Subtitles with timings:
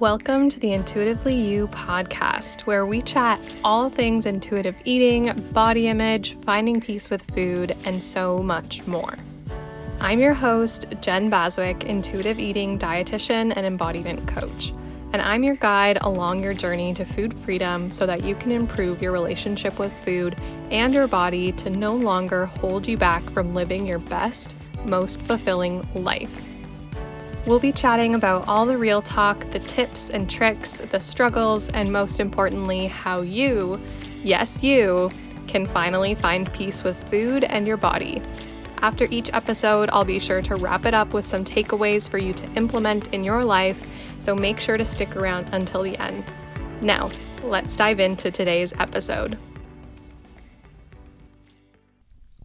[0.00, 6.38] Welcome to the Intuitively You podcast, where we chat all things intuitive eating, body image,
[6.38, 9.14] finding peace with food, and so much more.
[10.00, 14.72] I'm your host, Jen Baswick, intuitive eating dietitian and embodiment coach,
[15.12, 19.02] and I'm your guide along your journey to food freedom so that you can improve
[19.02, 20.34] your relationship with food
[20.70, 24.56] and your body to no longer hold you back from living your best,
[24.86, 26.49] most fulfilling life.
[27.46, 31.90] We'll be chatting about all the real talk, the tips and tricks, the struggles, and
[31.90, 33.80] most importantly, how you,
[34.22, 35.10] yes, you,
[35.48, 38.20] can finally find peace with food and your body.
[38.82, 42.34] After each episode, I'll be sure to wrap it up with some takeaways for you
[42.34, 43.86] to implement in your life,
[44.20, 46.24] so make sure to stick around until the end.
[46.82, 47.10] Now,
[47.42, 49.38] let's dive into today's episode.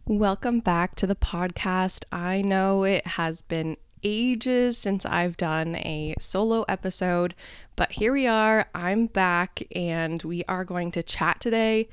[0.06, 2.04] Welcome back to the podcast.
[2.10, 3.76] I know it has been
[4.06, 7.34] ages since I've done a solo episode,
[7.74, 8.68] but here we are.
[8.72, 11.88] I'm back and we are going to chat today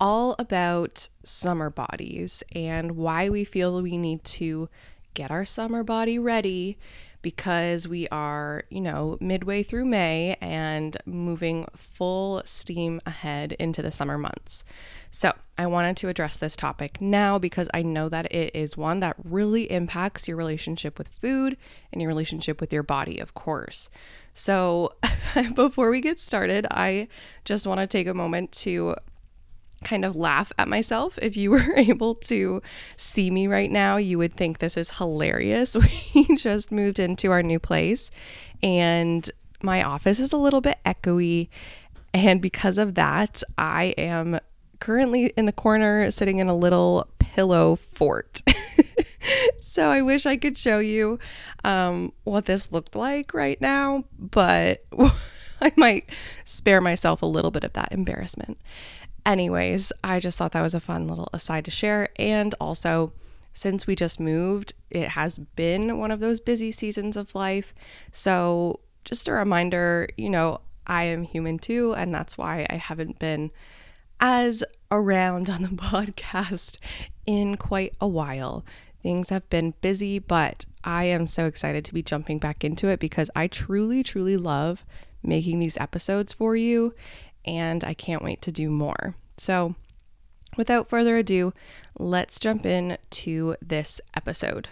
[0.00, 4.68] all about summer bodies and why we feel we need to
[5.14, 6.78] get our summer body ready
[7.22, 13.90] because we are, you know, midway through May and moving full steam ahead into the
[13.90, 14.64] summer months.
[15.10, 19.00] So, I wanted to address this topic now because I know that it is one
[19.00, 21.56] that really impacts your relationship with food
[21.92, 23.88] and your relationship with your body, of course.
[24.34, 24.94] So,
[25.54, 27.08] before we get started, I
[27.44, 28.96] just want to take a moment to
[29.82, 31.18] kind of laugh at myself.
[31.20, 32.62] If you were able to
[32.96, 35.76] see me right now, you would think this is hilarious.
[36.14, 38.10] We just moved into our new place
[38.62, 39.28] and
[39.62, 41.48] my office is a little bit echoey.
[42.12, 44.40] And because of that, I am
[44.80, 48.42] currently in the corner sitting in a little pillow fort.
[49.60, 51.18] so I wish I could show you
[51.64, 54.84] um, what this looked like right now, but
[55.60, 56.10] I might
[56.44, 58.58] spare myself a little bit of that embarrassment.
[59.24, 62.08] Anyways, I just thought that was a fun little aside to share.
[62.16, 63.12] And also,
[63.52, 67.74] since we just moved, it has been one of those busy seasons of life.
[68.10, 73.18] So, just a reminder you know, I am human too, and that's why I haven't
[73.18, 73.50] been
[74.20, 76.78] as around on the podcast
[77.26, 78.64] in quite a while.
[79.02, 83.00] Things have been busy, but I am so excited to be jumping back into it
[83.00, 84.84] because I truly, truly love
[85.24, 86.94] making these episodes for you
[87.44, 89.14] and I can't wait to do more.
[89.36, 89.74] So,
[90.56, 91.52] without further ado,
[91.98, 94.68] let's jump in to this episode.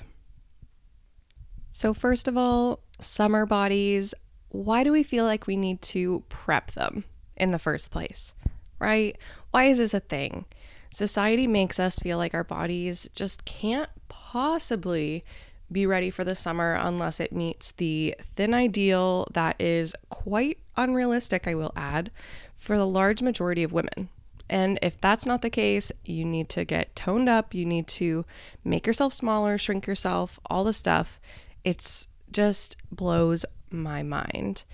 [1.70, 4.14] So, first of all, summer bodies,
[4.48, 7.04] why do we feel like we need to prep them
[7.36, 8.34] in the first place?
[8.78, 9.16] Right?
[9.50, 10.46] Why is this a thing?
[10.92, 15.24] Society makes us feel like our bodies just can't possibly
[15.72, 21.46] be ready for the summer unless it meets the thin ideal that is quite unrealistic,
[21.46, 22.10] I will add,
[22.56, 24.08] for the large majority of women.
[24.48, 28.24] And if that's not the case, you need to get toned up, you need to
[28.64, 31.20] make yourself smaller, shrink yourself, all the stuff.
[31.62, 34.64] It's just blows my mind.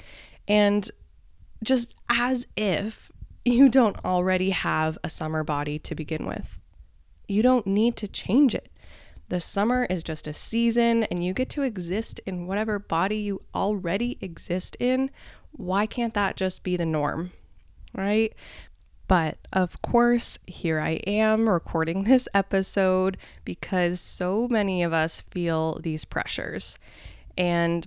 [0.48, 0.90] And
[1.62, 3.12] just as if
[3.44, 6.58] you don't already have a summer body to begin with,
[7.28, 8.70] you don't need to change it.
[9.28, 13.42] The summer is just a season and you get to exist in whatever body you
[13.54, 15.10] already exist in.
[15.52, 17.32] Why can't that just be the norm?
[17.96, 18.34] right?
[19.08, 25.80] But of course, here I am recording this episode because so many of us feel
[25.80, 26.78] these pressures.
[27.36, 27.86] And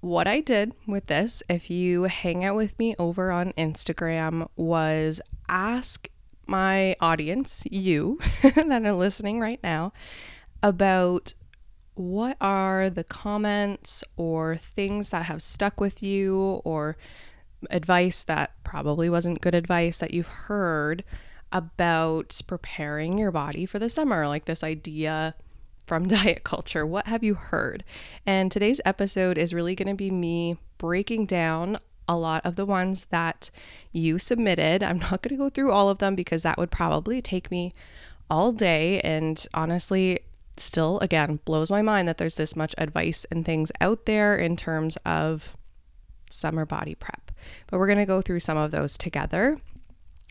[0.00, 5.20] what I did with this, if you hang out with me over on Instagram, was
[5.48, 6.08] ask
[6.46, 9.92] my audience, you that are listening right now,
[10.62, 11.34] about
[11.94, 16.96] what are the comments or things that have stuck with you or
[17.70, 21.02] advice that probably wasn't good advice that you've heard
[21.50, 25.34] about preparing your body for the summer, like this idea
[25.86, 26.86] from diet culture.
[26.86, 27.82] What have you heard?
[28.26, 32.64] And today's episode is really going to be me breaking down a lot of the
[32.64, 33.50] ones that
[33.92, 34.82] you submitted.
[34.82, 37.74] I'm not going to go through all of them because that would probably take me
[38.30, 39.00] all day.
[39.00, 40.20] And honestly,
[40.60, 44.56] still, again, blows my mind that there's this much advice and things out there in
[44.56, 45.56] terms of
[46.30, 47.28] summer body prep
[47.66, 49.60] but we're going to go through some of those together.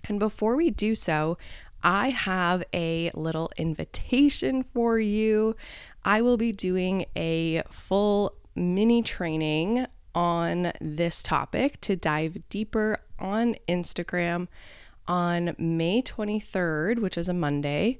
[0.06, 1.38] And before we do so,
[1.83, 5.56] I have a little invitation for you.
[6.03, 9.85] I will be doing a full mini training
[10.15, 14.47] on this topic to dive deeper on Instagram
[15.07, 18.00] on May 23rd, which is a Monday,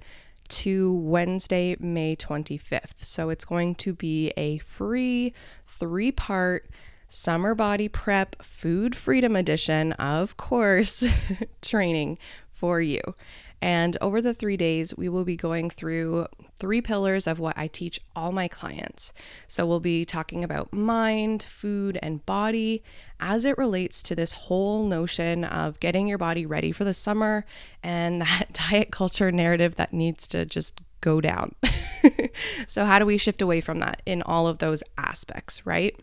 [0.50, 3.04] to Wednesday, May 25th.
[3.04, 5.34] So it's going to be a free
[5.68, 6.70] three part
[7.10, 11.06] Summer Body Prep Food Freedom Edition, of course,
[11.62, 12.18] training
[12.54, 13.02] for you.
[13.62, 16.28] And over the three days, we will be going through
[16.58, 19.14] three pillars of what I teach all my clients.
[19.48, 22.84] So, we'll be talking about mind, food, and body
[23.20, 27.46] as it relates to this whole notion of getting your body ready for the summer
[27.82, 31.56] and that diet culture narrative that needs to just go down.
[32.68, 36.00] so, how do we shift away from that in all of those aspects, right?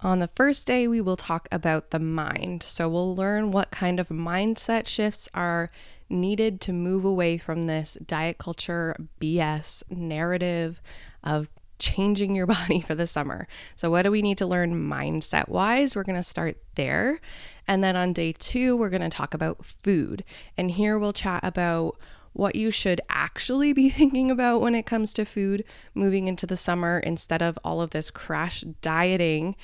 [0.00, 2.62] On the first day, we will talk about the mind.
[2.62, 5.70] So, we'll learn what kind of mindset shifts are
[6.12, 10.80] needed to move away from this diet culture BS narrative
[11.24, 11.48] of
[11.78, 13.46] changing your body for the summer.
[13.76, 15.96] So, what do we need to learn mindset wise?
[15.96, 17.20] We're going to start there.
[17.66, 20.24] And then on day two, we're going to talk about food.
[20.56, 21.98] And here we'll chat about
[22.32, 25.64] what you should actually be thinking about when it comes to food
[25.94, 29.56] moving into the summer instead of all of this crash dieting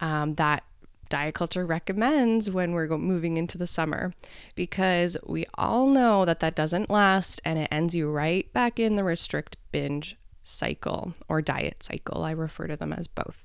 [0.00, 0.64] um, that
[1.08, 4.12] diet culture recommends when we're moving into the summer
[4.54, 8.96] because we all know that that doesn't last and it ends you right back in
[8.96, 12.22] the restrict binge cycle or diet cycle.
[12.22, 13.44] I refer to them as both.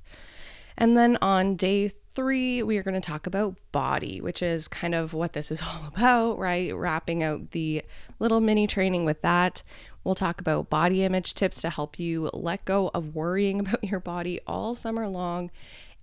[0.77, 4.93] And then on day three, we are going to talk about body, which is kind
[4.93, 6.75] of what this is all about, right?
[6.75, 7.83] Wrapping out the
[8.19, 9.63] little mini training with that.
[10.03, 13.99] We'll talk about body image tips to help you let go of worrying about your
[13.99, 15.51] body all summer long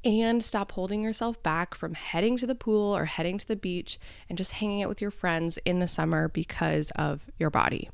[0.04, 3.98] and stop holding yourself back from heading to the pool or heading to the beach
[4.28, 7.90] and just hanging out with your friends in the summer because of your body,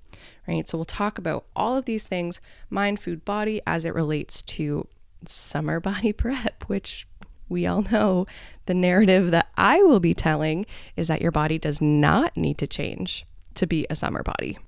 [0.46, 0.68] right?
[0.68, 2.40] So, we'll talk about all of these things
[2.70, 4.86] mind, food, body as it relates to
[5.26, 7.06] summer body prep, which
[7.48, 8.26] we all know
[8.66, 10.66] the narrative that I will be telling
[10.96, 14.58] is that your body does not need to change to be a summer body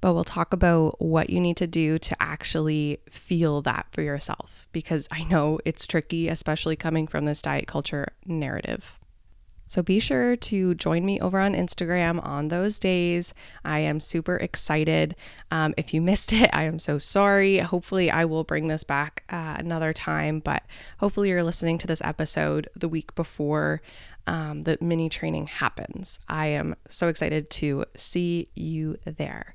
[0.00, 4.68] but we'll talk about what you need to do to actually feel that for yourself
[4.72, 8.98] because I know it's tricky, especially coming from this diet culture narrative.
[9.66, 13.34] So be sure to join me over on Instagram on those days.
[13.64, 15.16] I am super excited.
[15.50, 17.58] Um, if you missed it, I am so sorry.
[17.58, 20.62] Hopefully, I will bring this back uh, another time, but
[20.98, 23.82] hopefully, you're listening to this episode the week before
[24.26, 26.18] um, the mini training happens.
[26.28, 29.54] I am so excited to see you there.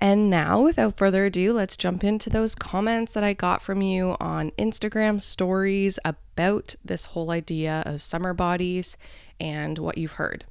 [0.00, 4.16] And now, without further ado, let's jump into those comments that I got from you
[4.20, 8.96] on Instagram stories about this whole idea of summer bodies
[9.40, 10.44] and what you've heard.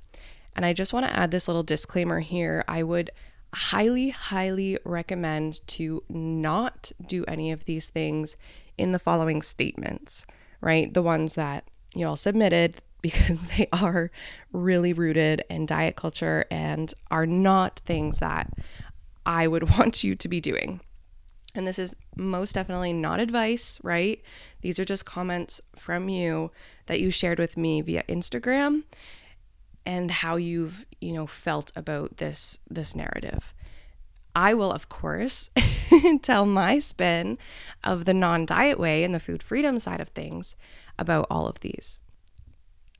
[0.55, 2.63] And I just want to add this little disclaimer here.
[2.67, 3.11] I would
[3.53, 8.35] highly, highly recommend to not do any of these things
[8.77, 10.25] in the following statements,
[10.61, 10.93] right?
[10.93, 14.09] The ones that you all submitted because they are
[14.53, 18.49] really rooted in diet culture and are not things that
[19.25, 20.81] I would want you to be doing.
[21.55, 24.21] And this is most definitely not advice, right?
[24.61, 26.51] These are just comments from you
[26.87, 28.83] that you shared with me via Instagram
[29.85, 33.53] and how you've, you know, felt about this this narrative.
[34.35, 35.51] I will of course
[36.23, 37.37] tell my spin
[37.83, 40.55] of the non-diet way and the food freedom side of things
[40.97, 41.99] about all of these.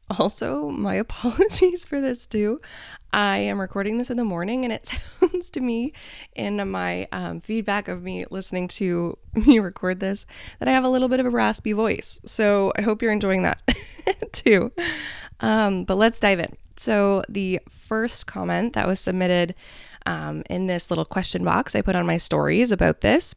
[0.09, 2.59] Also, my apologies for this too.
[3.11, 4.89] I am recording this in the morning, and it
[5.19, 5.93] sounds to me
[6.35, 10.25] in my um, feedback of me listening to me record this
[10.59, 12.19] that I have a little bit of a raspy voice.
[12.25, 13.61] So I hope you're enjoying that
[14.31, 14.71] too.
[15.39, 16.57] Um, but let's dive in.
[16.75, 19.53] So, the first comment that was submitted
[20.07, 23.35] um, in this little question box I put on my stories about this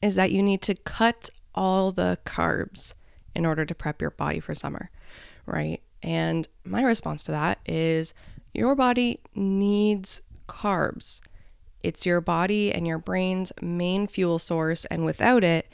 [0.00, 2.94] is that you need to cut all the carbs
[3.34, 4.90] in order to prep your body for summer
[5.48, 5.82] right?
[6.02, 8.14] And my response to that is
[8.54, 11.20] your body needs carbs.
[11.82, 14.84] It's your body and your brain's main fuel source.
[14.86, 15.68] And without it,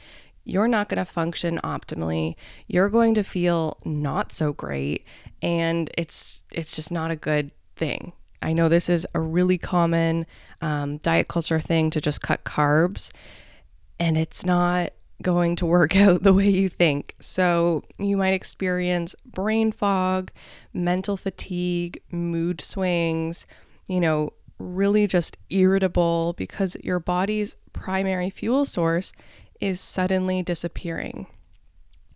[0.45, 2.37] you're not going to function optimally.
[2.66, 5.04] You're going to feel not so great.
[5.40, 8.12] And it's, it's just not a good thing.
[8.45, 10.26] I know this is a really common
[10.61, 13.11] um, diet culture thing to just cut carbs,
[13.99, 17.14] and it's not going to work out the way you think.
[17.21, 20.30] So you might experience brain fog,
[20.73, 23.47] mental fatigue, mood swings,
[23.88, 29.12] you know, really just irritable because your body's primary fuel source
[29.61, 31.26] is suddenly disappearing,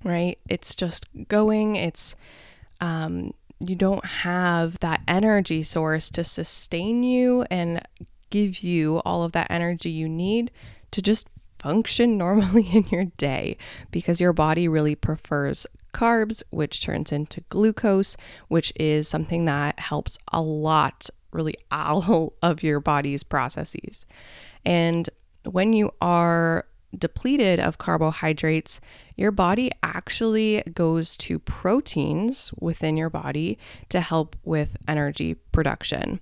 [0.05, 0.39] right?
[0.49, 2.15] It's just going, it's,
[2.81, 7.83] um, you don't have that energy source to sustain you and
[8.31, 10.51] give you all of that energy you need
[10.91, 11.27] to just
[11.59, 13.57] function normally in your day
[13.91, 18.17] because your body really prefers carbs, which turns into glucose,
[18.49, 24.07] which is something that helps a lot, really, all of your body's processes.
[24.65, 25.09] And
[25.45, 28.81] when you are depleted of carbohydrates,
[29.17, 33.59] your body actually goes to proteins within your body
[33.91, 36.21] to help with energy production,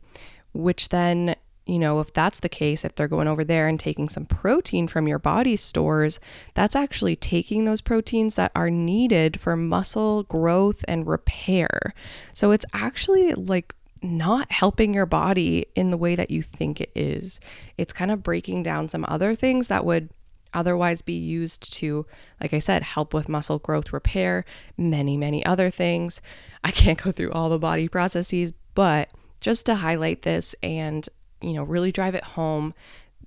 [0.52, 4.08] which then you know, if that's the case, if they're going over there and taking
[4.08, 6.20] some protein from your body stores,
[6.54, 11.92] that's actually taking those proteins that are needed for muscle growth and repair.
[12.34, 16.92] So it's actually like not helping your body in the way that you think it
[16.94, 17.40] is.
[17.76, 20.10] It's kind of breaking down some other things that would
[20.54, 22.06] otherwise be used to,
[22.40, 24.44] like I said, help with muscle growth repair,
[24.76, 26.20] many, many other things.
[26.62, 31.08] I can't go through all the body processes, but just to highlight this and
[31.46, 32.74] you know, really drive it home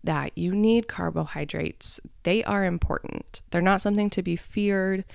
[0.03, 1.99] that you need carbohydrates.
[2.23, 3.41] They are important.
[3.51, 5.05] They're not something to be feared.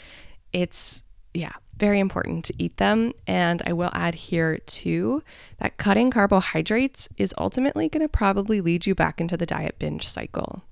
[0.52, 3.12] It's, yeah, very important to eat them.
[3.26, 5.22] And I will add here too
[5.58, 10.06] that cutting carbohydrates is ultimately going to probably lead you back into the diet binge
[10.06, 10.62] cycle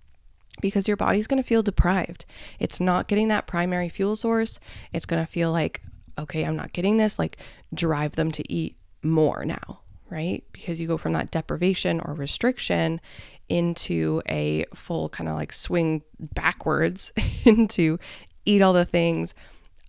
[0.61, 2.25] because your body's going to feel deprived.
[2.59, 4.61] It's not getting that primary fuel source.
[4.93, 5.83] It's going to feel like,
[6.19, 7.19] okay, I'm not getting this.
[7.19, 7.39] Like,
[7.75, 9.82] drive them to eat more now
[10.13, 10.45] right?
[10.53, 13.01] Because you go from that deprivation or restriction
[13.49, 17.13] into a full kind of like swing backwards
[17.45, 17.99] into
[18.45, 19.35] eat all the things.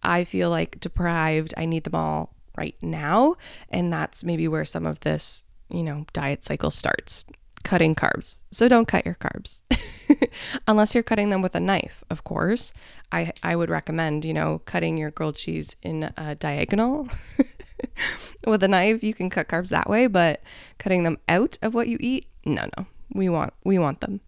[0.01, 1.53] I feel like deprived.
[1.57, 3.35] I need them all right now.
[3.69, 7.25] And that's maybe where some of this, you know, diet cycle starts
[7.63, 8.41] cutting carbs.
[8.51, 9.61] So don't cut your carbs.
[10.67, 12.73] Unless you're cutting them with a knife, of course.
[13.11, 17.07] I I would recommend, you know, cutting your grilled cheese in a diagonal
[18.47, 19.03] with a knife.
[19.03, 20.41] You can cut carbs that way, but
[20.77, 22.85] cutting them out of what you eat, no, no.
[23.13, 24.21] We want we want them.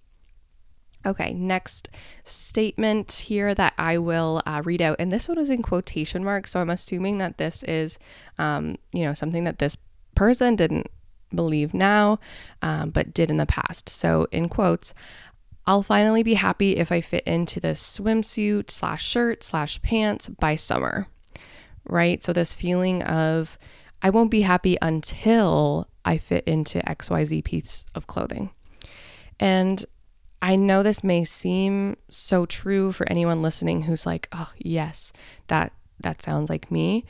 [1.05, 1.89] Okay, next
[2.23, 6.51] statement here that I will uh, read out, and this one is in quotation marks,
[6.51, 7.99] so I'm assuming that this is,
[8.39, 9.77] um, you know, something that this
[10.15, 10.87] person didn't
[11.33, 12.19] believe now,
[12.63, 13.87] um, but did in the past.
[13.87, 14.95] So, in quotes,
[15.67, 20.55] I'll finally be happy if I fit into this swimsuit slash shirt slash pants by
[20.55, 21.07] summer,
[21.85, 22.23] right?
[22.23, 23.57] So, this feeling of
[24.01, 28.51] I won't be happy until I fit into XYZ piece of clothing.
[29.39, 29.83] And
[30.41, 35.11] I know this may seem so true for anyone listening who's like, "Oh, yes,
[35.47, 37.05] that that sounds like me."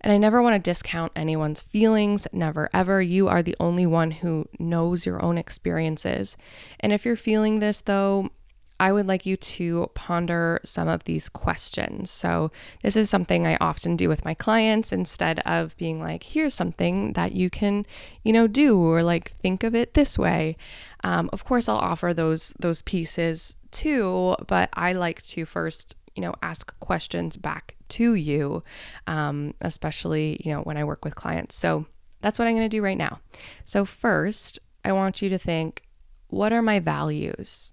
[0.00, 3.02] And I never want to discount anyone's feelings, never ever.
[3.02, 6.36] You are the only one who knows your own experiences.
[6.78, 8.30] And if you're feeling this though,
[8.78, 12.10] I would like you to ponder some of these questions.
[12.10, 12.50] So,
[12.82, 17.14] this is something I often do with my clients instead of being like, here's something
[17.14, 17.86] that you can,
[18.22, 20.56] you know, do or like think of it this way.
[21.02, 26.22] Um, of course, I'll offer those those pieces too, but I like to first, you
[26.22, 28.62] know, ask questions back to you,
[29.06, 31.56] um, especially, you know, when I work with clients.
[31.56, 31.86] So
[32.20, 33.20] that's what I'm going to do right now.
[33.64, 35.82] So, first, I want you to think
[36.28, 37.72] what are my values?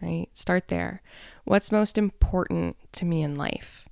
[0.00, 0.28] Right?
[0.32, 1.02] Start there.
[1.44, 3.88] What's most important to me in life?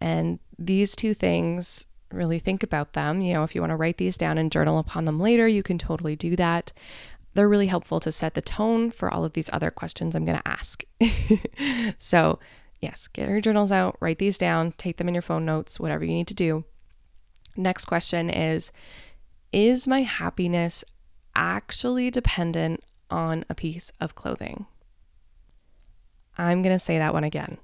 [0.00, 3.20] And these two things, really think about them.
[3.20, 5.62] You know, if you want to write these down and journal upon them later, you
[5.62, 6.72] can totally do that.
[7.34, 10.38] They're really helpful to set the tone for all of these other questions I'm going
[10.38, 10.84] to ask.
[11.98, 12.38] so,
[12.80, 16.04] Yes, get your journals out, write these down, take them in your phone notes, whatever
[16.04, 16.64] you need to do.
[17.56, 18.70] Next question is
[19.52, 20.84] Is my happiness
[21.34, 24.66] actually dependent on a piece of clothing?
[26.38, 27.58] I'm going to say that one again.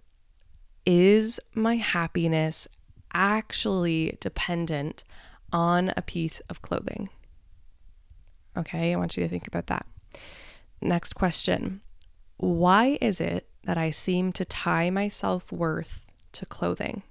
[0.85, 2.69] Is my happiness
[3.13, 5.05] actually dependent
[5.53, 7.09] on a piece of clothing?
[8.57, 9.87] Okay, I want you to think about that.
[10.81, 11.81] Next question
[12.37, 17.03] Why is it that I seem to tie my self worth to clothing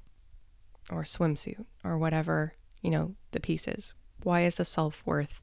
[0.90, 3.94] or swimsuit or whatever, you know, the piece is.
[4.24, 5.42] Why is the self worth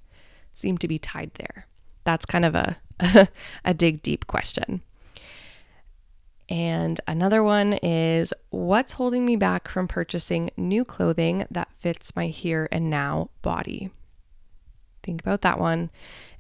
[0.54, 1.66] seem to be tied there?
[2.04, 2.76] That's kind of a,
[3.64, 4.82] a dig deep question.
[6.50, 12.26] And another one is what's holding me back from purchasing new clothing that fits my
[12.26, 13.90] here and now body?
[15.02, 15.90] Think about that one.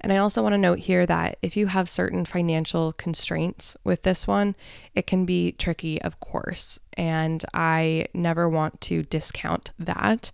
[0.00, 4.02] And I also want to note here that if you have certain financial constraints with
[4.02, 4.56] this one,
[4.94, 6.78] it can be tricky, of course.
[6.94, 10.32] And I never want to discount that.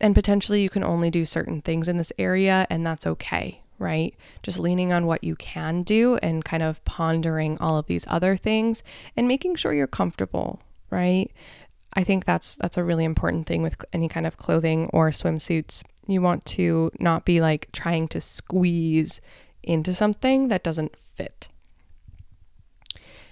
[0.00, 4.14] And potentially you can only do certain things in this area, and that's okay, right?
[4.42, 8.36] Just leaning on what you can do and kind of pondering all of these other
[8.36, 8.82] things
[9.16, 11.30] and making sure you're comfortable, right?
[11.94, 15.82] I think that's that's a really important thing with any kind of clothing or swimsuits.
[16.06, 19.20] You want to not be like trying to squeeze
[19.62, 21.48] into something that doesn't fit.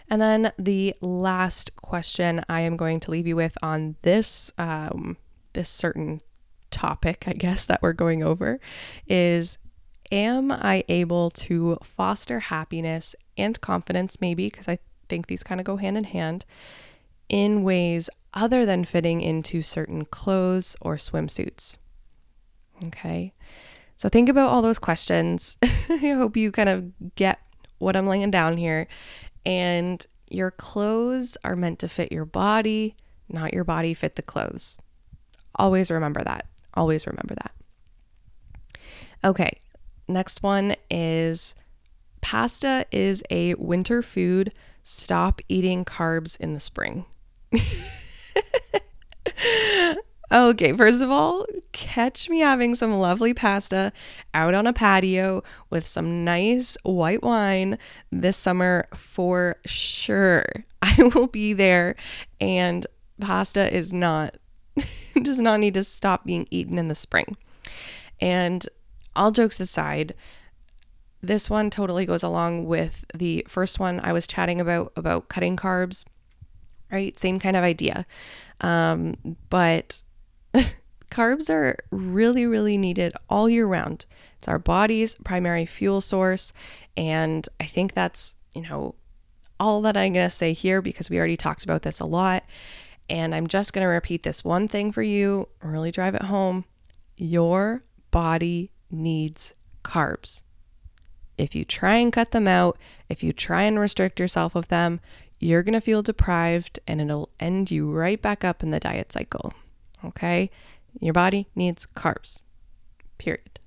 [0.08, 5.16] And then the last question I am going to leave you with on this um,
[5.52, 6.20] this certain
[6.70, 8.60] topic, I guess that we're going over,
[9.06, 9.58] is
[10.12, 14.20] Am I able to foster happiness and confidence?
[14.20, 16.44] Maybe because I think these kind of go hand in hand
[17.28, 21.76] in ways other than fitting into certain clothes or swimsuits.
[22.84, 23.32] Okay.
[23.96, 25.56] So think about all those questions.
[25.62, 27.38] I hope you kind of get
[27.78, 28.86] what I'm laying down here.
[29.46, 32.96] And your clothes are meant to fit your body,
[33.28, 34.78] not your body fit the clothes.
[35.56, 36.46] Always remember that.
[36.74, 37.52] Always remember that.
[39.22, 39.60] Okay,
[40.08, 41.54] next one is
[42.20, 44.52] pasta is a winter food.
[44.82, 47.04] Stop eating carbs in the spring.
[50.32, 53.92] okay, first of all, catch me having some lovely pasta
[54.32, 57.78] out on a patio with some nice white wine
[58.10, 60.44] this summer for sure.
[60.82, 61.96] I will be there,
[62.40, 62.86] and
[63.20, 64.36] pasta is not,
[65.22, 67.36] does not need to stop being eaten in the spring.
[68.20, 68.66] And
[69.16, 70.14] all jokes aside,
[71.22, 75.56] this one totally goes along with the first one I was chatting about about cutting
[75.56, 76.04] carbs
[76.94, 77.18] right?
[77.18, 78.06] Same kind of idea.
[78.60, 79.16] Um,
[79.50, 80.02] but
[81.10, 84.06] carbs are really, really needed all year round.
[84.38, 86.52] It's our body's primary fuel source.
[86.96, 88.94] And I think that's, you know,
[89.58, 92.44] all that I'm going to say here because we already talked about this a lot.
[93.10, 96.64] And I'm just going to repeat this one thing for you, really drive it home.
[97.16, 100.42] Your body needs carbs.
[101.36, 105.00] If you try and cut them out, if you try and restrict yourself of them,
[105.40, 109.12] you're going to feel deprived and it'll end you right back up in the diet
[109.12, 109.52] cycle.
[110.04, 110.50] Okay?
[111.00, 112.42] Your body needs carbs.
[113.18, 113.58] Period.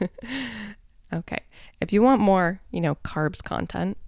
[1.12, 1.40] okay.
[1.80, 3.98] If you want more, you know, carbs content,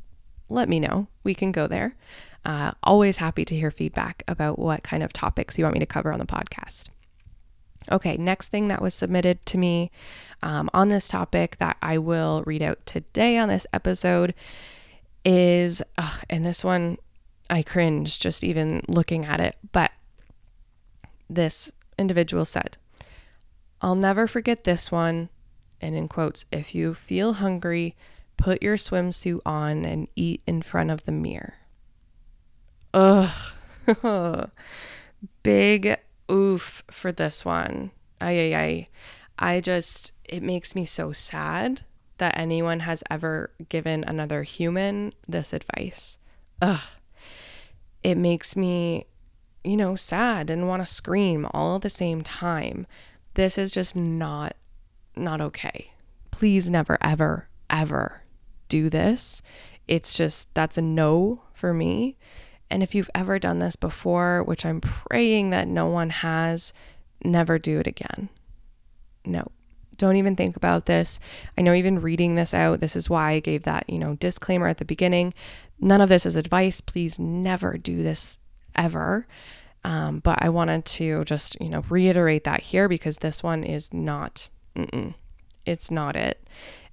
[0.48, 1.08] let me know.
[1.24, 1.96] We can go there.
[2.44, 5.86] Uh, always happy to hear feedback about what kind of topics you want me to
[5.86, 6.84] cover on the podcast.
[7.90, 9.90] Okay, next thing that was submitted to me
[10.43, 14.35] um, on this topic that I will read out today on this episode
[15.25, 16.99] is, ugh, and this one
[17.49, 19.92] I cringe just even looking at it, but
[21.29, 22.77] this individual said,
[23.81, 25.29] I'll never forget this one.
[25.81, 27.94] And in quotes, if you feel hungry,
[28.37, 31.55] put your swimsuit on and eat in front of the mirror.
[32.94, 33.53] Ugh.
[35.42, 35.99] Big
[36.30, 37.90] oof for this one.
[38.20, 38.88] Ay, ay.
[39.38, 41.82] I just, it makes me so sad
[42.18, 46.18] that anyone has ever given another human this advice.
[46.62, 46.80] Ugh.
[48.02, 49.06] It makes me,
[49.64, 52.86] you know, sad and want to scream all at the same time.
[53.34, 54.56] This is just not
[55.14, 55.92] not okay.
[56.30, 58.22] Please never ever ever
[58.68, 59.42] do this.
[59.88, 62.16] It's just that's a no for me.
[62.70, 66.72] And if you've ever done this before, which I'm praying that no one has,
[67.24, 68.29] never do it again.
[69.24, 69.50] No.
[69.96, 71.18] Don't even think about this.
[71.57, 74.66] I know even reading this out, this is why I gave that, you know, disclaimer
[74.68, 75.33] at the beginning.
[75.81, 76.81] None of this is advice.
[76.81, 78.38] Please never do this
[78.74, 79.26] ever.
[79.85, 83.94] Um, but I wanted to just, you know, reiterate that here because this one is
[83.94, 84.48] not,
[85.64, 86.46] it's not it.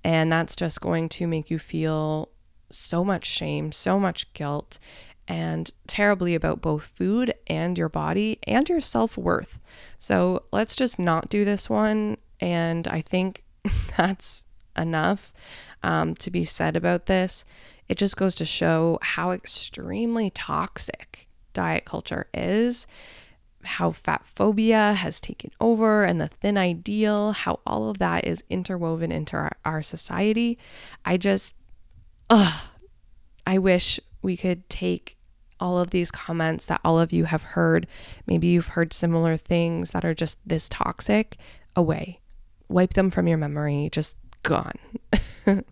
[0.03, 2.29] And that's just going to make you feel
[2.69, 4.79] so much shame, so much guilt,
[5.27, 9.59] and terribly about both food and your body and your self worth.
[9.99, 13.43] So let's just not do this one and I think
[13.97, 14.43] that's
[14.77, 15.31] enough
[15.81, 17.45] um, to be said about this.
[17.87, 22.87] It just goes to show how extremely toxic diet culture is,
[23.63, 28.43] how fat phobia has taken over, and the thin ideal, how all of that is
[28.49, 30.57] interwoven into our, our society.
[31.05, 31.55] I just,
[32.29, 32.61] ugh,
[33.45, 35.17] I wish we could take
[35.59, 37.87] all of these comments that all of you have heard.
[38.25, 41.37] Maybe you've heard similar things that are just this toxic
[41.75, 42.19] away
[42.73, 44.77] wipe them from your memory, just gone.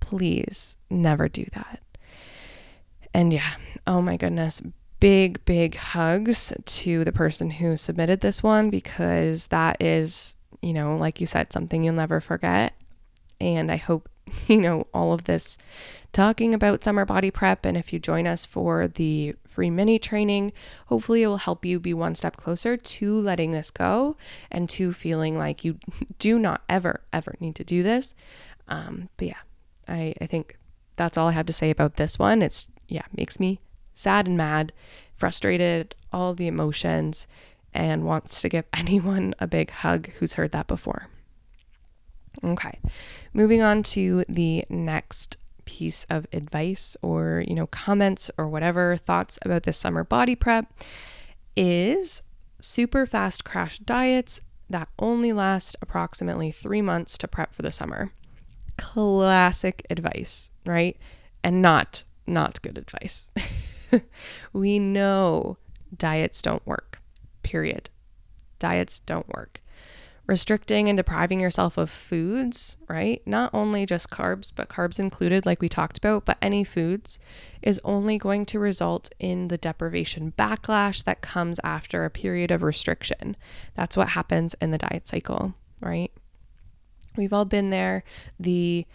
[0.00, 1.80] Please never do that.
[3.14, 3.54] And yeah,
[3.86, 4.60] oh my goodness,
[5.00, 10.96] big, big hugs to the person who submitted this one because that is, you know,
[10.96, 12.74] like you said, something you'll never forget.
[13.40, 14.08] And I hope,
[14.46, 15.58] you know, all of this
[16.16, 17.66] talking about summer body prep.
[17.66, 20.50] And if you join us for the free mini training,
[20.86, 24.16] hopefully it will help you be one step closer to letting this go
[24.50, 25.78] and to feeling like you
[26.18, 28.14] do not ever, ever need to do this.
[28.66, 29.40] Um, but yeah,
[29.86, 30.56] I, I think
[30.96, 32.40] that's all I have to say about this one.
[32.40, 33.60] It's, yeah, makes me
[33.94, 34.72] sad and mad,
[35.16, 37.26] frustrated, all the emotions,
[37.74, 41.08] and wants to give anyone a big hug who's heard that before.
[42.42, 42.78] Okay,
[43.34, 49.38] moving on to the next piece of advice or, you know, comments or whatever thoughts
[49.42, 50.72] about this summer body prep
[51.54, 52.22] is
[52.60, 58.12] super fast crash diets that only last approximately three months to prep for the summer.
[58.78, 60.96] Classic advice, right?
[61.44, 63.30] And not not good advice.
[64.52, 65.58] we know
[65.96, 67.00] diets don't work,
[67.42, 67.88] period.
[68.58, 69.60] Diets don't work
[70.26, 73.22] restricting and depriving yourself of foods, right?
[73.26, 77.20] Not only just carbs, but carbs included, like we talked about, but any foods
[77.62, 82.62] is only going to result in the deprivation backlash that comes after a period of
[82.62, 83.36] restriction.
[83.74, 86.10] That's what happens in the diet cycle, right?
[87.16, 88.02] We've all been there.
[88.38, 88.86] The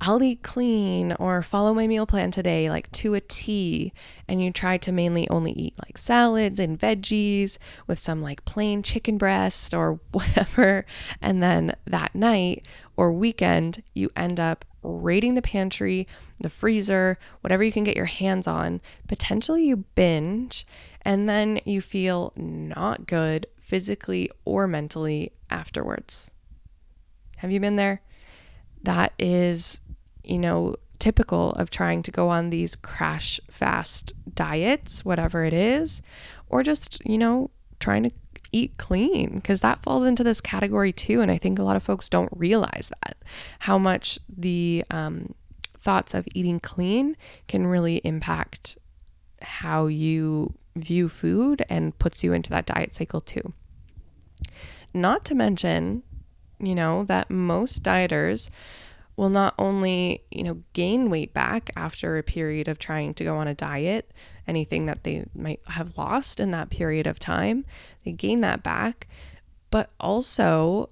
[0.00, 3.92] I'll eat clean or follow my meal plan today, like to a T,
[4.28, 7.58] and you try to mainly only eat like salads and veggies
[7.88, 10.86] with some like plain chicken breast or whatever.
[11.20, 16.06] And then that night or weekend, you end up raiding the pantry,
[16.38, 18.80] the freezer, whatever you can get your hands on.
[19.08, 20.64] Potentially you binge,
[21.02, 26.30] and then you feel not good physically or mentally afterwards.
[27.38, 28.00] Have you been there?
[28.84, 29.80] That is
[30.28, 36.02] you know, typical of trying to go on these crash fast diets, whatever it is,
[36.48, 38.10] or just, you know, trying to
[38.50, 41.20] eat clean because that falls into this category too.
[41.20, 43.16] And I think a lot of folks don't realize that
[43.60, 45.34] how much the um,
[45.78, 48.78] thoughts of eating clean can really impact
[49.42, 53.52] how you view food and puts you into that diet cycle too.
[54.94, 56.02] Not to mention,
[56.58, 58.50] you know, that most dieters
[59.18, 63.36] will not only, you know, gain weight back after a period of trying to go
[63.36, 64.12] on a diet,
[64.46, 67.64] anything that they might have lost in that period of time,
[68.04, 69.08] they gain that back,
[69.72, 70.88] but also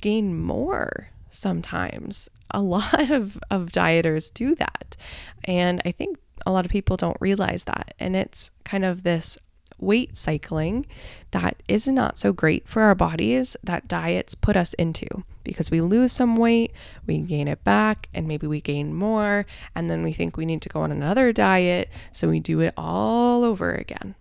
[0.00, 2.28] gain more sometimes.
[2.50, 4.96] A lot of, of dieters do that.
[5.44, 7.94] And I think a lot of people don't realize that.
[8.00, 9.38] And it's kind of this
[9.78, 10.84] weight cycling
[11.30, 15.80] that is not so great for our bodies that diets put us into because we
[15.80, 16.72] lose some weight,
[17.06, 20.62] we gain it back, and maybe we gain more, and then we think we need
[20.62, 21.88] to go on another diet.
[22.12, 24.14] So we do it all over again,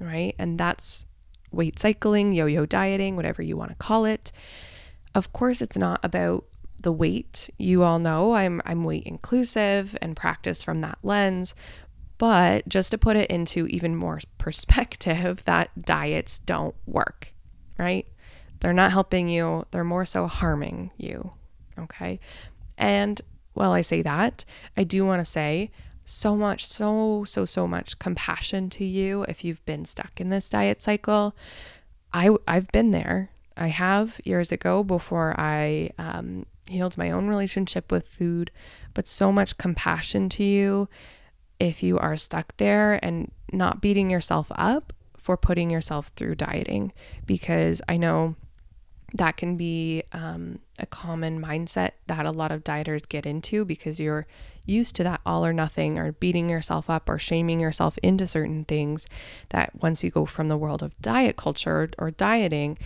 [0.00, 0.34] right?
[0.38, 1.06] And that's
[1.50, 4.32] weight cycling, yo yo dieting, whatever you want to call it.
[5.14, 6.44] Of course, it's not about
[6.80, 7.50] the weight.
[7.58, 11.54] You all know I'm I'm weight inclusive and practice from that lens,
[12.18, 17.34] but just to put it into even more perspective, that diets don't work,
[17.78, 18.06] right?
[18.60, 21.32] They're not helping you, they're more so harming you.
[21.78, 22.20] Okay.
[22.76, 23.20] And
[23.54, 24.44] while I say that,
[24.76, 25.70] I do want to say
[26.04, 30.48] so much, so, so, so much compassion to you if you've been stuck in this
[30.48, 31.36] diet cycle.
[32.12, 33.30] I, I've been there.
[33.56, 38.50] I have years ago before I um, healed my own relationship with food,
[38.94, 40.88] but so much compassion to you
[41.58, 46.92] if you are stuck there and not beating yourself up for putting yourself through dieting
[47.26, 48.36] because I know
[49.14, 53.98] that can be um, a common mindset that a lot of dieters get into because
[53.98, 54.26] you're
[54.66, 58.64] used to that all or nothing or beating yourself up or shaming yourself into certain
[58.64, 59.06] things
[59.48, 62.76] that once you go from the world of diet culture or dieting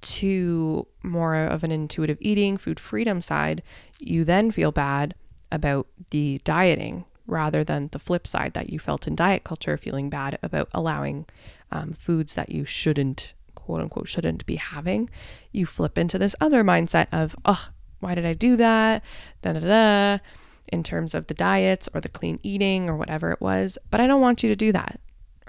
[0.00, 3.62] to more of an intuitive eating food freedom side
[4.00, 5.14] you then feel bad
[5.50, 10.10] about the dieting rather than the flip side that you felt in diet culture, feeling
[10.10, 11.26] bad about allowing
[11.70, 13.34] um, foods that you shouldn't,
[13.68, 15.10] quote unquote, shouldn't be having.
[15.52, 17.68] You flip into this other mindset of, oh,
[18.00, 19.04] why did I do that?
[19.42, 20.24] Da da da.
[20.68, 23.76] In terms of the diets or the clean eating or whatever it was.
[23.90, 25.00] But I don't want you to do that,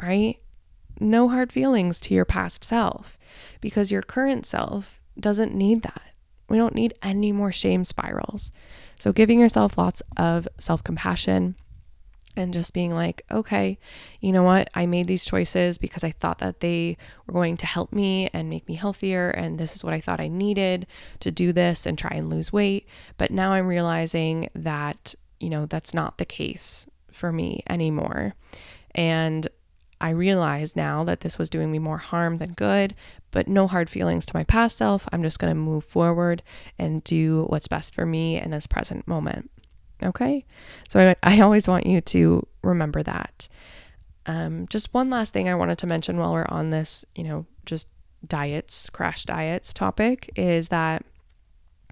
[0.03, 0.35] right?
[0.99, 3.17] No hard feelings to your past self
[3.61, 6.01] because your current self doesn't need that.
[6.49, 8.51] We don't need any more shame spirals.
[8.99, 11.55] So, giving yourself lots of self compassion
[12.39, 13.77] and just being like, okay,
[14.21, 14.69] you know what?
[14.73, 16.97] I made these choices because I thought that they
[17.27, 19.29] were going to help me and make me healthier.
[19.29, 20.87] And this is what I thought I needed
[21.19, 22.87] to do this and try and lose weight.
[23.17, 28.33] But now I'm realizing that, you know, that's not the case for me anymore.
[28.95, 29.47] And
[30.01, 32.95] I realize now that this was doing me more harm than good,
[33.31, 35.05] but no hard feelings to my past self.
[35.11, 36.41] I'm just going to move forward
[36.77, 39.51] and do what's best for me in this present moment.
[40.01, 40.45] Okay.
[40.87, 43.47] So I, I always want you to remember that.
[44.25, 47.45] Um, just one last thing I wanted to mention while we're on this, you know,
[47.65, 47.87] just
[48.27, 51.03] diets, crash diets topic is that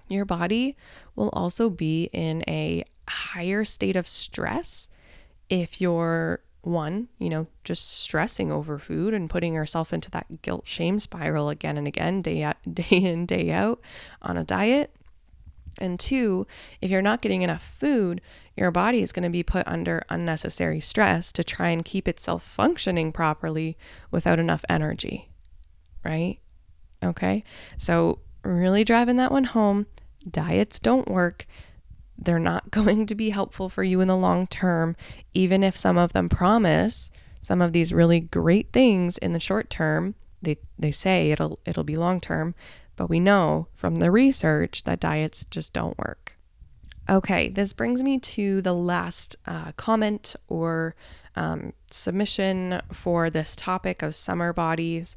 [0.08, 0.76] your body
[1.16, 4.88] will also be in a higher state of stress
[5.48, 10.66] if you're one, you know, just stressing over food and putting yourself into that guilt
[10.66, 13.80] shame spiral again and again, day out, day in, day out
[14.22, 14.94] on a diet.
[15.80, 16.46] And two,
[16.80, 18.20] if you're not getting enough food,
[18.56, 22.42] your body is going to be put under unnecessary stress to try and keep itself
[22.42, 23.76] functioning properly
[24.10, 25.30] without enough energy.
[26.04, 26.38] Right?
[27.02, 27.44] Okay.
[27.76, 29.86] So, really driving that one home.
[30.28, 31.46] Diets don't work.
[32.16, 34.96] they're not going to be helpful for you in the long term,
[35.34, 37.10] even if some of them promise
[37.48, 40.14] some of these really great things in the short term.
[40.42, 42.54] They, they say it'll it'll be long term,
[42.98, 46.36] but we know from the research that diets just don't work.
[47.08, 50.96] Okay, this brings me to the last uh, comment or
[51.36, 55.16] um, submission for this topic of summer bodies.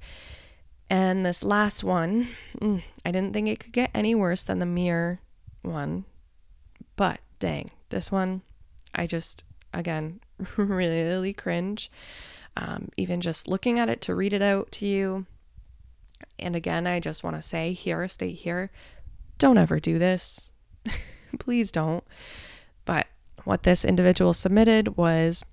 [0.91, 2.27] And this last one,
[2.59, 5.19] mm, I didn't think it could get any worse than the mirror
[5.63, 6.05] one,
[6.95, 8.43] but dang, this one,
[8.93, 10.19] I just, again,
[10.55, 11.91] really cringe.
[12.55, 15.25] Um, even just looking at it to read it out to you.
[16.39, 18.71] And again, I just want to say here, state here,
[19.37, 20.51] don't ever do this.
[21.39, 22.03] Please don't.
[22.85, 23.07] But
[23.43, 25.43] what this individual submitted was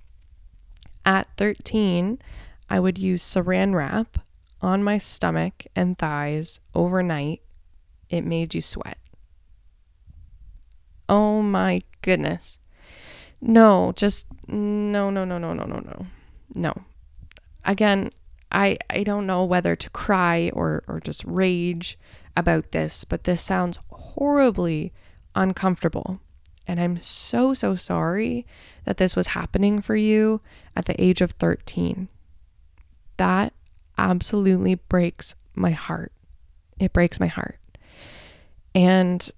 [1.04, 2.18] at 13,
[2.68, 4.18] I would use saran wrap
[4.60, 7.42] on my stomach and thighs overnight.
[8.10, 8.98] It made you sweat.
[11.08, 12.58] Oh my goodness.
[13.40, 16.06] No, just no, no, no, no, no, no, no.
[16.54, 16.74] No.
[17.64, 18.10] Again,
[18.50, 21.98] I I don't know whether to cry or or just rage
[22.36, 24.92] about this, but this sounds horribly
[25.34, 26.20] uncomfortable.
[26.66, 28.46] And I'm so so sorry
[28.84, 30.40] that this was happening for you
[30.76, 32.08] at the age of 13.
[33.16, 33.52] That
[33.96, 36.12] absolutely breaks my heart.
[36.78, 37.58] It breaks my heart.
[38.74, 39.28] And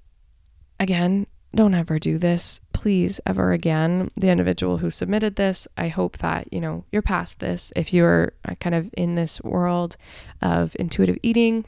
[0.78, 4.10] again, don't ever do this, please, ever again.
[4.16, 7.72] The individual who submitted this, I hope that, you know, you're past this.
[7.74, 9.96] If you're uh, kind of in this world
[10.40, 11.64] of intuitive eating,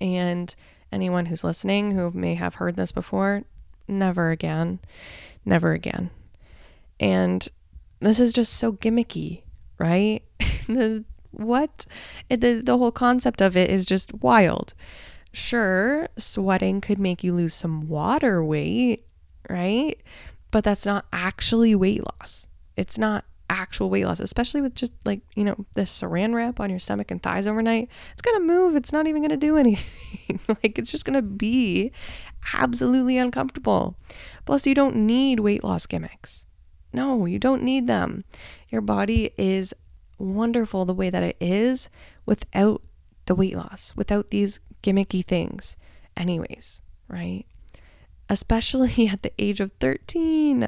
[0.00, 0.54] and
[0.92, 3.44] anyone who's listening who may have heard this before,
[3.88, 4.80] never again,
[5.44, 6.10] never again.
[6.98, 7.46] And
[8.00, 9.42] this is just so gimmicky,
[9.78, 10.22] right?
[10.66, 11.86] the, what?
[12.28, 14.74] The, the whole concept of it is just wild.
[15.36, 19.04] Sure, sweating could make you lose some water weight,
[19.50, 20.00] right?
[20.50, 22.48] But that's not actually weight loss.
[22.74, 26.70] It's not actual weight loss, especially with just like, you know, the saran wrap on
[26.70, 27.90] your stomach and thighs overnight.
[28.14, 28.76] It's going to move.
[28.76, 30.40] It's not even going to do anything.
[30.48, 31.92] like, it's just going to be
[32.54, 33.94] absolutely uncomfortable.
[34.46, 36.46] Plus, you don't need weight loss gimmicks.
[36.94, 38.24] No, you don't need them.
[38.70, 39.74] Your body is
[40.16, 41.90] wonderful the way that it is
[42.24, 42.80] without
[43.26, 45.76] the weight loss, without these gimmicky things,
[46.16, 47.44] anyways, right?
[48.28, 50.66] Especially at the age of 13.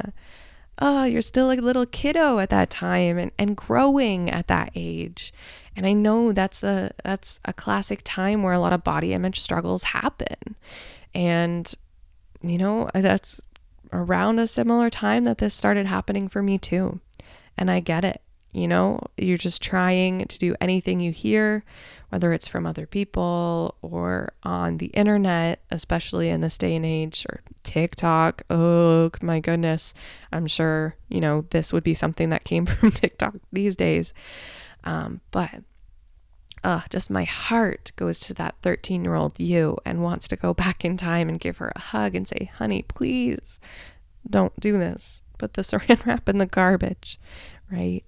[0.81, 5.33] Oh, you're still a little kiddo at that time and, and growing at that age.
[5.75, 9.41] And I know that's the that's a classic time where a lot of body image
[9.41, 10.55] struggles happen.
[11.15, 11.73] And
[12.43, 13.41] you know, that's
[13.93, 17.01] around a similar time that this started happening for me too.
[17.57, 18.23] And I get it.
[18.59, 21.65] You know, you're just trying to do anything you hear,
[22.09, 27.25] whether it's from other people or on the internet, especially in this day and age,
[27.29, 28.43] or TikTok.
[28.51, 29.95] Oh my goodness.
[30.33, 34.13] I'm sure, you know, this would be something that came from TikTok these days.
[34.85, 35.63] Um, but
[36.65, 40.55] uh, just my heart goes to that 13 year old you and wants to go
[40.65, 43.61] back in time and give her a hug and say, honey, please
[44.29, 45.23] don't do this.
[45.39, 47.21] Put the saran wrap in the garbage,
[47.71, 48.05] right?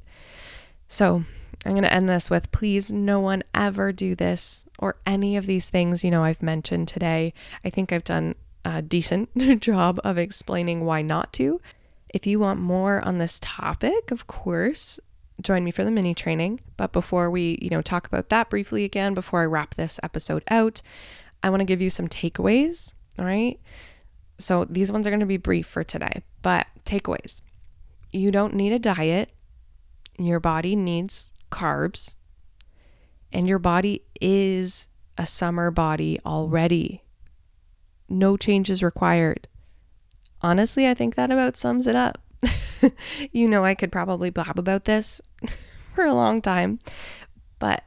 [0.90, 1.22] So
[1.64, 5.46] I'm going to end this with please, no one ever do this or any of
[5.46, 7.32] these things, you know, I've mentioned today.
[7.64, 11.60] I think I've done a decent job of explaining why not to.
[12.12, 14.98] If you want more on this topic, of course,
[15.40, 16.58] join me for the mini training.
[16.76, 20.42] But before we, you know, talk about that briefly again, before I wrap this episode
[20.48, 20.82] out,
[21.40, 22.92] I want to give you some takeaways.
[23.16, 23.60] All right.
[24.38, 27.42] So these ones are going to be brief for today, but takeaways.
[28.10, 29.30] You don't need a diet
[30.26, 32.14] your body needs carbs,
[33.32, 37.02] and your body is a summer body already.
[38.08, 39.48] No changes required.
[40.42, 42.18] Honestly, I think that about sums it up.
[43.32, 45.20] you know, I could probably blab about this
[45.94, 46.78] for a long time,
[47.58, 47.84] but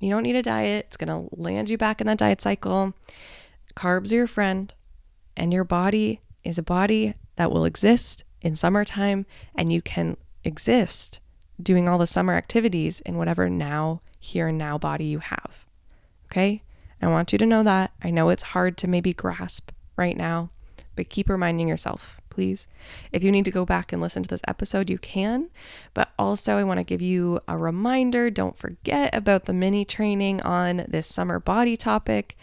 [0.00, 0.86] you don't need a diet.
[0.88, 2.94] It's going to land you back in that diet cycle.
[3.74, 4.74] Carbs are your friend,
[5.36, 11.20] and your body is a body that will exist in summertime, and you can exist
[11.62, 15.64] doing all the summer activities in whatever now, here and now body you have.
[16.26, 16.62] Okay?
[17.00, 17.92] I want you to know that.
[18.02, 20.50] I know it's hard to maybe grasp right now,
[20.96, 22.66] but keep reminding yourself, please.
[23.12, 25.50] If you need to go back and listen to this episode, you can.
[25.92, 30.40] But also, I want to give you a reminder don't forget about the mini training
[30.42, 32.36] on this summer body topic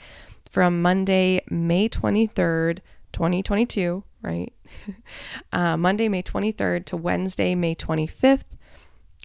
[0.49, 2.79] from Monday, May 23rd,
[3.13, 4.53] 2022, right?
[5.51, 8.43] uh, Monday, May 23rd to Wednesday, May 25th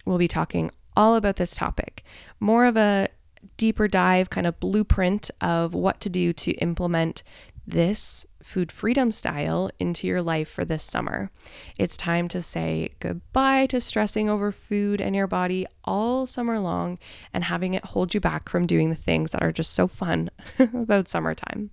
[0.07, 2.03] we'll be talking all about this topic.
[2.39, 3.07] More of a
[3.57, 7.23] deeper dive kind of blueprint of what to do to implement
[7.65, 11.29] this food freedom style into your life for this summer.
[11.77, 16.97] It's time to say goodbye to stressing over food and your body all summer long
[17.33, 20.29] and having it hold you back from doing the things that are just so fun
[20.59, 21.71] about summertime.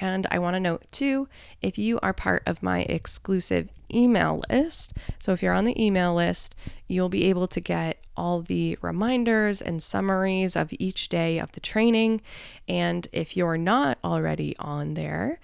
[0.00, 1.28] And I want to note too
[1.62, 6.14] if you are part of my exclusive email list, so if you're on the email
[6.14, 6.54] list,
[6.88, 11.60] you'll be able to get all the reminders and summaries of each day of the
[11.60, 12.20] training.
[12.68, 15.40] And if you're not already on there,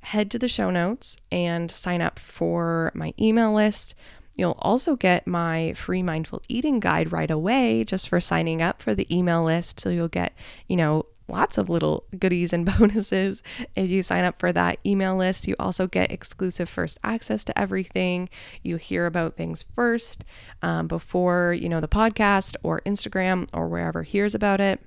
[0.00, 3.94] head to the show notes and sign up for my email list.
[4.34, 8.94] You'll also get my free mindful eating guide right away just for signing up for
[8.94, 9.78] the email list.
[9.78, 10.32] So you'll get,
[10.68, 13.42] you know, lots of little goodies and bonuses
[13.74, 15.46] if you sign up for that email list.
[15.46, 18.28] You also get exclusive first access to everything.
[18.62, 20.24] You hear about things first
[20.62, 24.80] um, before, you know, the podcast or Instagram or wherever hears about it.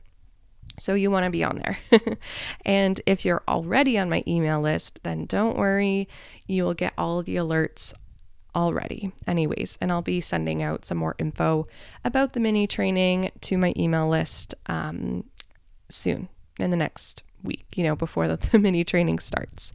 [0.78, 1.78] So you want to be on there.
[2.65, 6.10] and if you're already on my email list, then don't worry.
[6.48, 7.93] You will get all the alerts
[8.56, 9.78] already, anyways.
[9.80, 11.65] And I'll be sending out some more info
[12.04, 15.24] about the mini training to my email list um,
[15.89, 19.71] soon in the next week, you know, before the, the mini training starts.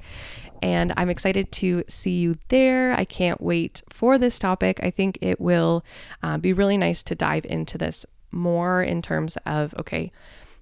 [0.62, 2.92] And I'm excited to see you there.
[2.92, 4.80] I can't wait for this topic.
[4.82, 5.84] I think it will
[6.22, 10.12] uh, be really nice to dive into this more in terms of, okay,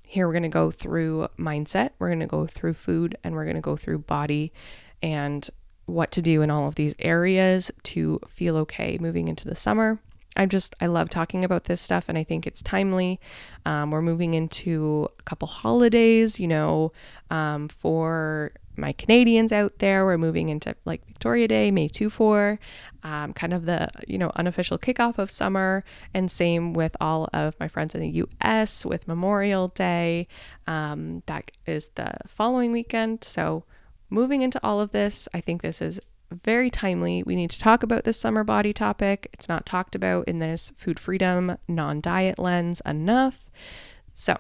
[0.07, 3.45] here we're going to go through mindset, we're going to go through food, and we're
[3.45, 4.53] going to go through body
[5.03, 5.51] and
[5.85, 9.99] what to do in all of these areas to feel okay moving into the summer.
[10.37, 13.21] I'm just, I love talking about this stuff and I think it's timely.
[13.67, 16.93] Um, we're moving into a couple holidays, you know,
[17.31, 20.07] um, for my Canadians out there.
[20.07, 22.59] We're moving into like Victoria Day, May 2 4,
[23.03, 25.85] um, kind of the, you know, unofficial kickoff of summer.
[26.15, 30.29] And same with all of my friends in the US with Memorial Day.
[30.67, 33.25] Um, that is the following weekend.
[33.25, 33.65] So,
[34.09, 37.23] moving into all of this, I think this is very timely.
[37.23, 39.29] We need to talk about this summer body topic.
[39.33, 43.47] It's not talked about in this food freedom, non diet lens enough.
[44.15, 44.37] So,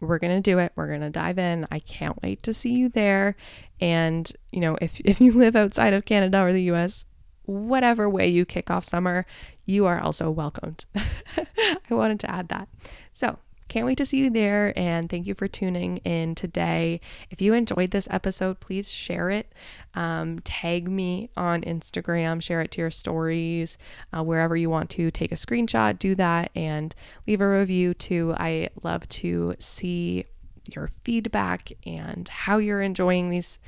[0.00, 0.72] we're going to do it.
[0.76, 1.66] We're going to dive in.
[1.70, 3.36] I can't wait to see you there.
[3.80, 7.04] And, you know, if, if you live outside of Canada or the US,
[7.46, 9.26] whatever way you kick off summer,
[9.66, 10.84] you are also welcomed.
[10.96, 12.68] I wanted to add that.
[13.12, 14.72] So, can't wait to see you there.
[14.76, 17.00] And thank you for tuning in today.
[17.30, 19.52] If you enjoyed this episode, please share it.
[19.94, 23.78] Um, tag me on Instagram, share it to your stories,
[24.12, 25.10] uh, wherever you want to.
[25.10, 26.94] Take a screenshot, do that, and
[27.26, 28.34] leave a review too.
[28.36, 30.26] I love to see
[30.74, 33.58] your feedback and how you're enjoying these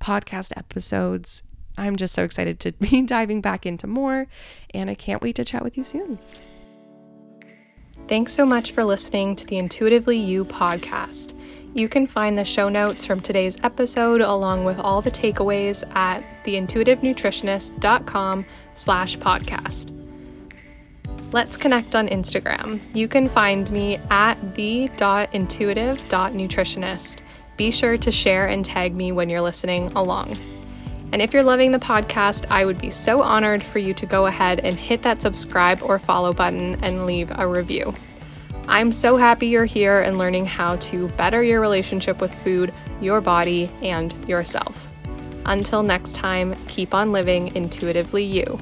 [0.00, 1.42] podcast episodes.
[1.78, 4.26] I'm just so excited to be diving back into more,
[4.72, 6.18] and I can't wait to chat with you soon.
[8.08, 11.34] Thanks so much for listening to the Intuitively You podcast.
[11.74, 16.22] You can find the show notes from today's episode along with all the takeaways at
[16.44, 19.92] theintuitivenutritionist.com slash podcast.
[21.32, 22.78] Let's connect on Instagram.
[22.94, 27.22] You can find me at the.intuitive.nutritionist.
[27.56, 30.38] Be sure to share and tag me when you're listening along.
[31.12, 34.26] And if you're loving the podcast, I would be so honored for you to go
[34.26, 37.94] ahead and hit that subscribe or follow button and leave a review.
[38.68, 43.20] I'm so happy you're here and learning how to better your relationship with food, your
[43.20, 44.88] body, and yourself.
[45.46, 48.58] Until next time, keep on living intuitively you.